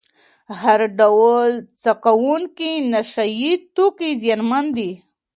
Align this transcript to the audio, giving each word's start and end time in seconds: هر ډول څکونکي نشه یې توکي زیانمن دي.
هر 0.61 0.79
ډول 0.99 1.49
څکونکي 1.83 2.71
نشه 2.91 3.25
یې 3.39 3.51
توکي 3.75 4.11
زیانمن 4.21 4.65
دي. 4.77 4.91